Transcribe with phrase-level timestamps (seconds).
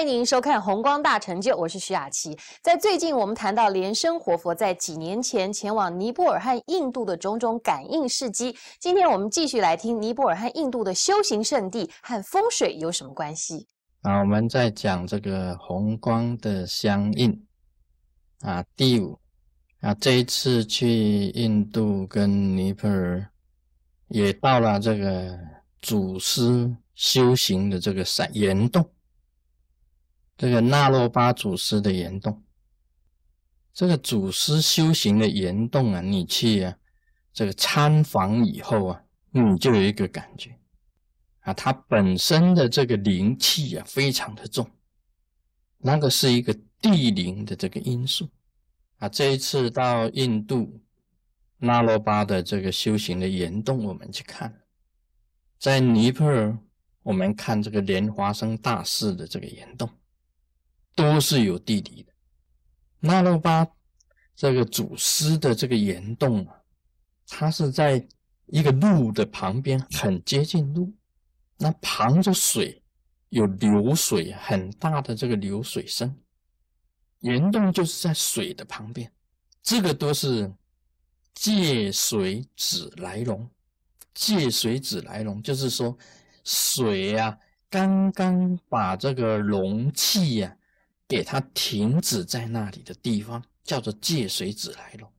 [0.00, 2.34] 欢迎您收看《红光大成就》，我是徐雅琪。
[2.62, 8.56] 在最近，我们谈到莲生活佛在几年前前往尼泊尔和印度的种种感应事迹。
[8.80, 13.66] 今天我们继续来听尼泊尔和印度的修行圣地和风水有什么关系？
[14.00, 17.38] 啊，我们在讲这个红光的相应
[18.40, 19.20] 啊，第五
[19.82, 23.30] 啊，这一次去印度跟尼泊尔，
[24.08, 25.38] 也到了这个
[25.82, 28.90] 祖师修行的这个山岩洞。
[30.40, 32.42] 这个纳洛巴祖师的岩洞，
[33.74, 36.78] 这个祖师修行的岩洞啊，你去啊，
[37.30, 40.58] 这个参访以后啊，你就有一个感觉
[41.40, 44.66] 啊，它本身的这个灵气啊，非常的重，
[45.76, 48.26] 那个是一个地灵的这个因素
[48.96, 49.10] 啊。
[49.10, 50.80] 这一次到印度
[51.58, 54.62] 那罗巴的这个修行的岩洞，我们去看，
[55.58, 56.58] 在尼泊尔，
[57.02, 59.86] 我们看这个莲花生大士的这个岩洞。
[60.94, 62.12] 都是有地理的。
[63.00, 63.66] 那罗巴
[64.36, 66.54] 这个祖师的这个岩洞啊，
[67.26, 68.06] 它是在
[68.46, 70.92] 一个路的旁边，很接近路。
[71.56, 72.82] 那旁着水，
[73.28, 76.14] 有流水很大的这个流水声。
[77.20, 79.12] 岩洞就是在水的旁边，
[79.62, 80.50] 这个都是
[81.34, 83.48] 借水指来龙。
[84.14, 85.96] 借水指来龙，就是说
[86.44, 87.38] 水呀，
[87.68, 90.56] 刚刚把这个容器呀。
[91.10, 95.12] 给它停止在那里的地方叫做借水子来了。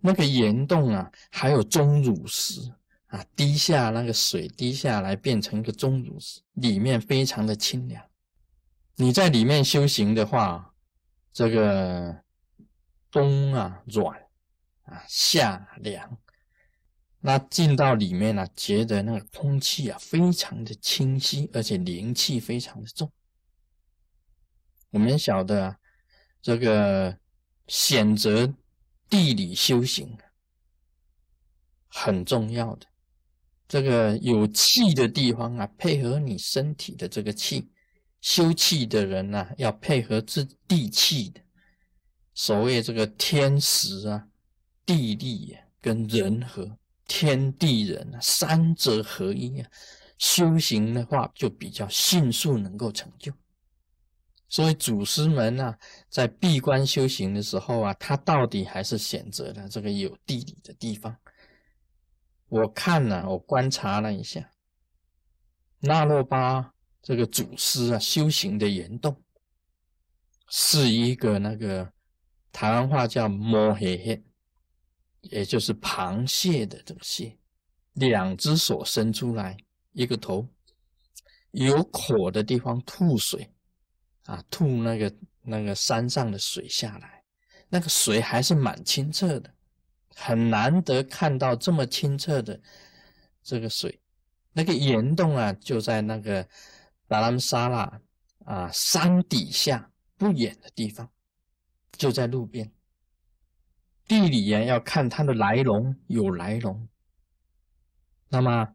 [0.00, 2.60] 那个岩洞啊，还有钟乳石
[3.06, 8.04] 啊，滴下那个水滴下来变成一个钟乳石，里面非常的清凉。
[8.96, 10.74] 你在里面修行的话，
[11.32, 12.20] 这个
[13.08, 14.20] 冬啊软
[14.82, 16.18] 啊夏凉，
[17.20, 23.08] 那进到里面呢，觉得那个空气啊非常的清晰，而且灵气非常的重。
[24.92, 25.74] 我们晓得，
[26.42, 27.18] 这个
[27.66, 28.54] 选择
[29.08, 30.18] 地理修行
[31.88, 32.86] 很重要的。
[33.66, 37.70] 这个有气的地方啊，配合你身体的这个气，
[38.20, 41.40] 修气的人呢，要配合这地气的。
[42.34, 44.28] 所谓这个天时啊、
[44.84, 49.70] 地利啊跟人和，天地人三者合一啊，
[50.18, 53.32] 修行的话就比较迅速能够成就。
[54.52, 55.74] 所以祖师们呢，
[56.10, 61.16] 在闭关修行的时候啊，他到底还是选择了这个有地理的地方。
[62.48, 64.50] 我看了，我观察了一下，
[65.78, 69.22] 那洛巴这个祖师啊修行的岩洞，
[70.50, 71.90] 是一个那个
[72.52, 74.22] 台湾话叫摸黑黑，
[75.22, 77.38] 也就是螃蟹的这个蟹，
[77.94, 79.56] 两只手伸出来，
[79.92, 80.46] 一个头，
[81.52, 83.50] 有口的地方吐水。
[84.26, 87.24] 啊，吐那个那个山上的水下来，
[87.68, 89.52] 那个水还是蛮清澈的，
[90.14, 92.60] 很难得看到这么清澈的
[93.42, 94.00] 这个水。
[94.52, 96.46] 那个岩洞啊，就在那个
[97.08, 98.00] 达兰沙拉
[98.44, 101.10] 啊山底下不远的地方，
[101.92, 102.70] 就在路边。
[104.06, 106.86] 地理啊，要看它的来龙有来龙，
[108.28, 108.74] 那么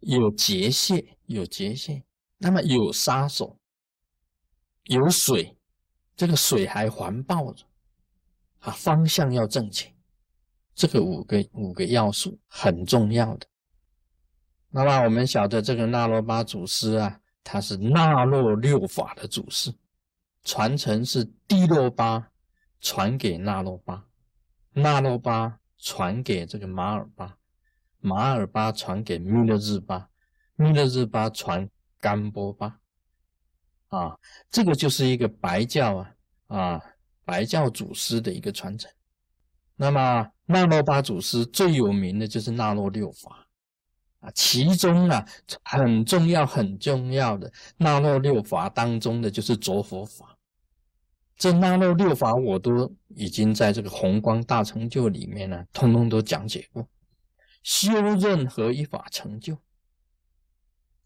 [0.00, 2.04] 有结界有结界，
[2.38, 3.58] 那么有杀手。
[4.86, 5.56] 有水，
[6.16, 7.64] 这个水还环抱着，
[8.60, 9.92] 啊，方向要正确，
[10.74, 13.46] 这个五个五个要素很重要的。
[14.70, 19.74] 那么我们晓得这个纳罗巴祖师啊，他是纳洛六法的祖师，
[20.44, 22.30] 传承是地洛巴
[22.80, 24.06] 传给纳洛巴，
[24.72, 27.36] 纳洛巴传给这个马尔巴，
[27.98, 30.10] 马尔巴传给密勒日巴，
[30.54, 31.68] 密勒日巴传
[31.98, 32.80] 甘波巴。
[33.96, 34.18] 啊，
[34.50, 36.14] 这个就是一个白教啊
[36.48, 36.82] 啊，
[37.24, 38.90] 白教祖师的一个传承。
[39.76, 43.46] 那么那洛巴祖师最有名的就是那洛六法
[44.20, 45.26] 啊，其中啊
[45.62, 50.36] 很重要很重要的那洛六法当中的就是着佛法。
[51.36, 56.86] 这那洛六法我都已经在这个宏光大成就里面呢，通通都讲解过。
[57.62, 59.58] 修任何一法成就，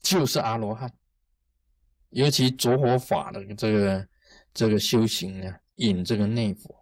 [0.00, 0.92] 就是阿罗汉。
[2.10, 4.08] 尤其着火法的这个
[4.52, 6.74] 这个修行啊，引这个内火，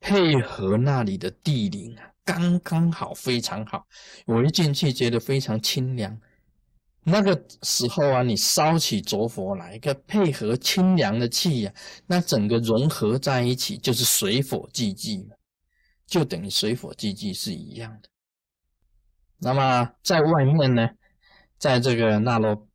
[0.00, 3.86] 配合那里的地灵啊，刚刚好，非常好。
[4.26, 6.20] 我一进去觉得非常清凉。
[7.04, 11.72] 那个时候啊，你烧起着火来，一个配合清凉的气呀，
[12.06, 15.36] 那整个融合在一起就是水火既济嘛，
[16.06, 18.08] 就等于水火既济是一样的。
[19.38, 20.88] 那么在外面呢，
[21.56, 22.66] 在这个那罗。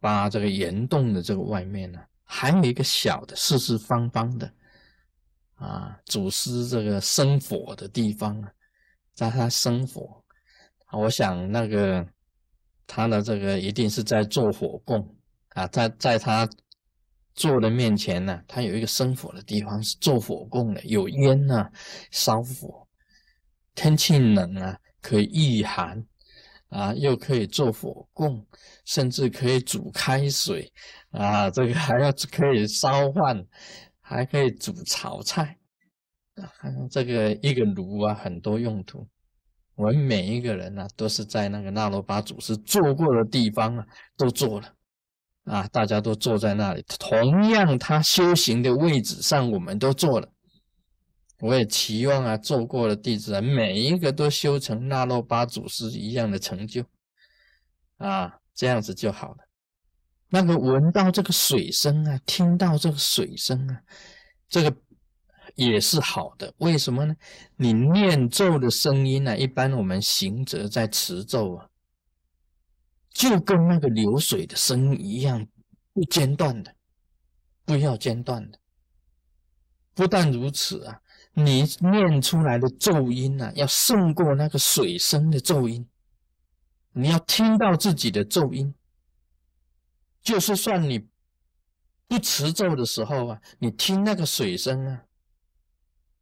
[0.00, 4.52] 把这个岩洞的这个外面呢，还有一个小的四四方方的
[5.56, 8.50] 啊，祖师这个生火的地方啊，
[9.14, 10.24] 在他生火，
[10.92, 12.06] 我想那个
[12.86, 15.16] 他的这个一定是在做火供
[15.50, 16.48] 啊，在在他
[17.34, 21.70] 做的面前呢，他有一个生火的地方是做火供的，有烟呐，
[22.10, 22.86] 烧火。
[23.74, 26.04] 天气冷啊，可以御寒
[26.70, 28.44] 啊，又可以做火供，
[28.84, 30.72] 甚至可以煮开水
[31.10, 33.44] 啊，这个还要可以烧饭，
[34.00, 35.58] 还可以煮炒菜
[36.36, 36.46] 啊，
[36.90, 39.06] 这个一个炉啊，很多用途。
[39.74, 44.72] 我们每一个人呢，都是在那个那罗巴祖师坐过的地方啊，都坐了
[45.44, 50.28] 啊，大家都坐在那里，同样他修行的位置上，我们都坐了。
[51.40, 56.84] 我也期望啊，做过的弟子啊，每一个都修成那洛巴祖师一样的成就
[57.96, 59.38] 啊，这样子就好了。
[60.28, 63.80] 那个闻到这个水声啊，听到这个水声啊，
[64.48, 64.76] 这个
[65.54, 66.52] 也是好的。
[66.58, 67.16] 为什么呢？
[67.56, 71.68] 你念咒的声音呢，一般我们行者在持咒啊，
[73.14, 75.46] 就跟那个流水的声音一样，
[75.94, 76.74] 不间断的，
[77.64, 78.58] 不要间断的。
[79.94, 81.00] 不但如此啊。
[81.32, 85.88] 你念出来的咒音呢，要胜过那个水声的咒音。
[86.92, 88.74] 你要听到自己的咒音，
[90.20, 91.06] 就是算你
[92.08, 95.04] 不持咒的时候啊，你听那个水声啊，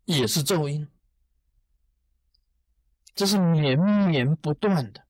[0.05, 0.87] 也是咒音。
[3.15, 5.03] 这是绵绵不断的。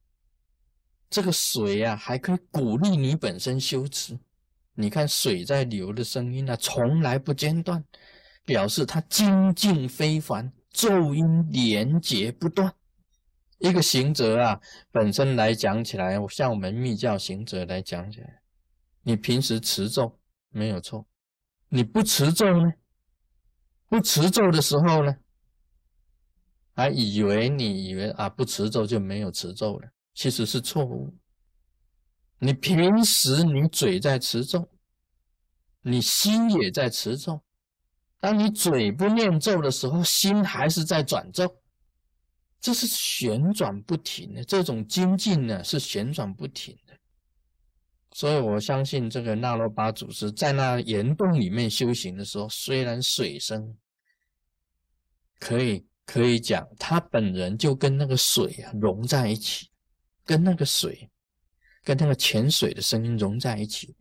[1.10, 4.18] 这个水啊，还可以鼓励你本身修持。
[4.74, 7.84] 你看水在流的声音啊，从来不间断。
[8.48, 12.74] 表示他精进非凡，咒音连结不断。
[13.58, 14.58] 一个行者啊，
[14.90, 18.40] 本身来讲起来，像我们密教行者来讲起来，
[19.02, 20.18] 你平时持咒
[20.48, 21.06] 没有错，
[21.68, 22.72] 你不持咒呢？
[23.90, 25.14] 不持咒的时候呢，
[26.72, 31.14] 还以为你以为啊，不持咒就没有持咒了，其实是错误。
[32.38, 34.70] 你平时你嘴在持咒，
[35.82, 37.42] 你心也在持咒。
[38.20, 41.56] 当你嘴不念咒的时候，心还是在转咒，
[42.60, 44.42] 这是旋转不停的。
[44.42, 46.94] 这种精进呢，是旋转不停的。
[48.12, 53.76] 所以我相信这个那罗巴祖师在那岩洞里面修行的时候，虽然水声
[55.38, 59.70] 可以可以讲，他本人就跟那个水啊融在一起，
[60.24, 61.08] 跟那个水，
[61.84, 63.94] 跟那个泉水的声音融在一起。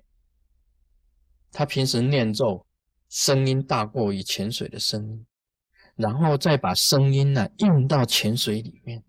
[1.52, 2.67] 他平时念咒。
[3.10, 5.26] 声音大过于泉水的声音，
[5.96, 9.04] 然后再把声音呢印到泉水里面，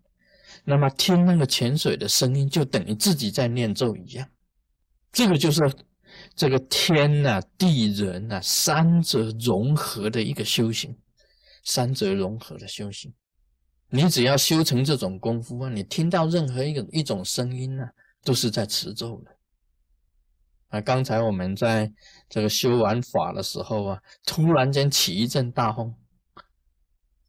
[0.63, 4.27] 那么听那个泉水的声音，就等于自己在念咒一样。
[5.11, 5.61] 这个就是
[6.35, 10.97] 这个天呐、地人呐三者融合的一个修行，
[11.63, 13.13] 三者融合的修行。
[13.91, 17.83] 你只要修成这种功夫啊，你听到任何一个一种声音呢，
[18.23, 19.35] 都是在持咒的。
[20.69, 21.91] 啊，刚才我们在
[22.29, 25.91] 这个修完法的时候啊，突然间起一阵大风，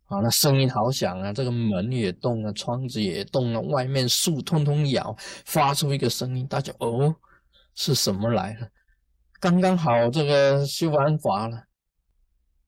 [0.06, 5.16] 啊，那声音好响啊，这个门也动了，窗子也动了，外面树通通摇，
[5.46, 7.15] 发出一个声音，大家哦，
[7.74, 8.69] 是什么来了？
[9.41, 11.65] 刚刚好这个修完法了，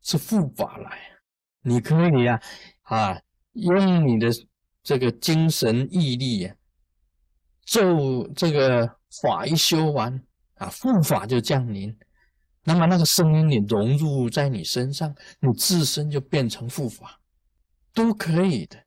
[0.01, 0.99] 是护法来，
[1.61, 2.41] 你可以啊，
[2.85, 3.21] 啊，
[3.53, 4.29] 用你的
[4.83, 6.57] 这个精神毅力啊，
[7.67, 10.25] 咒这个法一修完。
[10.63, 11.95] 啊，护法就降临，
[12.65, 17.19] 那么那个声音你融入在你身上，你自身就变成护法，
[17.93, 18.79] 都可以的。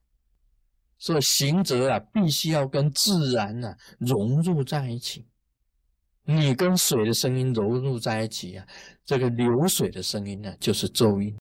[0.98, 5.26] 所以行者啊，必须要跟自然啊融入在一起。
[6.24, 8.66] 你跟水的声音融入在一起啊，
[9.04, 11.36] 这个流水的声音呢，就是咒音。